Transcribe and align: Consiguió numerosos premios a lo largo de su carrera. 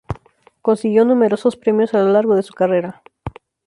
Consiguió 0.63 1.05
numerosos 1.05 1.57
premios 1.57 1.93
a 1.93 1.99
lo 1.99 2.11
largo 2.11 2.35
de 2.35 2.41
su 2.41 2.55
carrera. 2.55 3.03